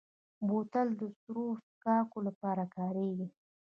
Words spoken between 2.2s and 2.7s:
لپاره